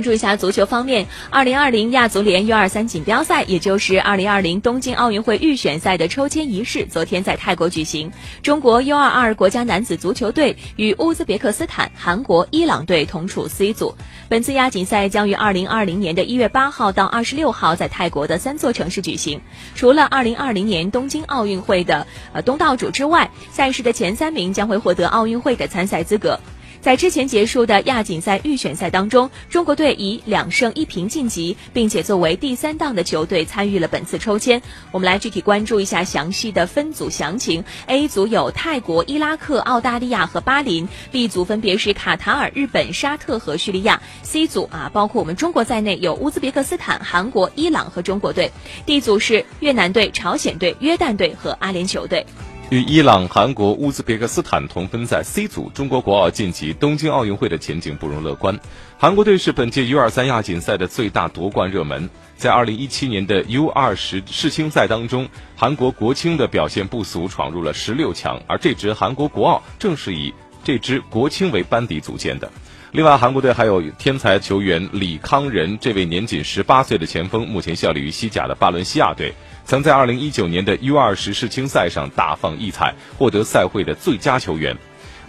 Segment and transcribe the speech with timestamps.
[0.00, 8.10] 关注一下足球方面，二零二零亚足联 U 二三锦标赛，也就是二零二零东京奥运会预选赛的抽签仪式，昨天在泰国举行。
[8.42, 13.94] 中国 U 二二国家男子足球队与乌兹别克斯坦、韩国、伊朗队同处 C 组。
[14.30, 19.38] 本次亚锦赛将于二零二零年的一月八号到二十六号在泰国的三座城市举行。
[19.74, 26.40] 除了二零二零年东京奥运会的呃东道主之外，赛事的前三名将会获得奥运会的参赛资格。
[26.80, 34.62] 在之前结束的亚锦赛预选赛当中，中国队以两胜一平晋级，并且作为第三档的球队参与了本次抽签。
[34.90, 37.62] 我们来具体关注一下详细的分组详情。
[37.86, 48.50] A 组有泰国、伊拉克、澳大利亚和巴林；B 组分别是卡塔尔、日本、沙特和叙利亚；C 组啊，包括我们中国在内有乌兹别克斯坦、韩国、伊朗和中国队
[48.86, 52.24] ；D 组是越南队、朝鲜队、约旦队和阿联酋队。
[52.70, 58.56] 与伊朗、韩国、乌兹别克斯坦同分在 C 组，中国国奥晋级东京奥运会的前景不容乐观。
[58.96, 72.48] 韩国队是本届 U23 亚锦赛的最大夺冠热门，在2017年的 U20 世青赛当中，韩国国青的表现不俗，闯入了十六强，而这支韩国国奥正是以这支国青为班底组建的。
[72.92, 79.32] 另外，韩国队还有天才球员李康仁，这位年仅十八岁的前锋，目前效力于西甲的巴伦西亚队。
[79.64, 84.76] 曾在2019年的 U20 世青赛上大放异彩，获得赛会的最佳球员。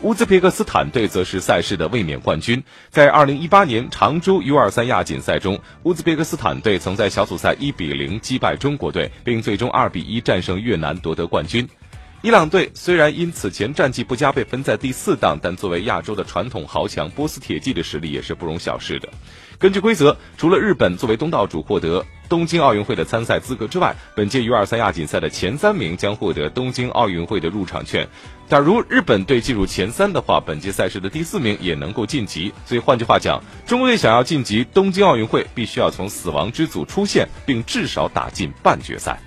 [0.02, 2.64] 乌兹别克斯坦队则是赛事的卫冕冠军。
[2.89, 11.70] 在2018年常州 U23 亚锦赛中，乌兹别克斯坦队曾在小组赛1比0击败中国队，并最终2比1战胜越南夺得冠军。
[12.23, 19.09] 伊朗队虽然因此前战绩不佳被分在第四档，但作为亚洲的传统豪强，波斯铁骑的实力也是不容小视的。
[19.58, 28.08] 根据规则，除了日本作为东道主获得东京奥运会的参赛资格之外，本届 U23 亚锦赛的前三名将获得东京奥运会的入场券。
[28.47, 32.53] 假如日本队进入前三的话，本届赛事的第四名也能够晋级。
[32.67, 39.19] 所以换句话讲，中国队想要晋级东京奥运会，必须要从死亡之组出线，并至少打进半决赛。